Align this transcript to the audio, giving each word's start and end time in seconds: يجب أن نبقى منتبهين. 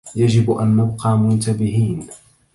يجب 0.15 0.51
أن 0.51 0.77
نبقى 0.77 1.17
منتبهين. 1.17 2.07